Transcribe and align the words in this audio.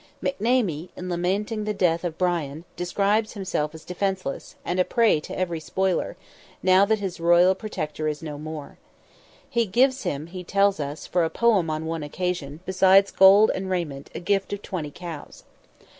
McNamee, 0.23 0.89
in 0.95 1.11
lamenting 1.11 1.63
the 1.65 1.75
death 1.75 2.03
of 2.03 2.17
Brian, 2.17 2.65
describes 2.75 3.33
himself 3.33 3.75
as 3.75 3.85
defenceless, 3.85 4.55
and 4.65 4.79
a 4.79 4.83
prey 4.83 5.19
to 5.19 5.37
every 5.37 5.59
spoiler, 5.59 6.17
now 6.63 6.85
that 6.85 6.97
his 6.97 7.19
royal 7.19 7.53
protector 7.53 8.07
is 8.07 8.23
no 8.23 8.39
more. 8.39 8.79
He 9.47 9.67
gave 9.67 10.01
him, 10.01 10.25
he 10.25 10.43
tells 10.43 10.79
us, 10.79 11.05
for 11.05 11.23
a 11.23 11.29
poem 11.29 11.69
on 11.69 11.85
one 11.85 12.01
occasion, 12.01 12.61
besides 12.65 13.11
gold 13.11 13.51
and 13.53 13.69
raiment, 13.69 14.09
a 14.15 14.19
gift 14.19 14.51
of 14.53 14.63
twenty 14.63 14.89
cows. 14.89 15.43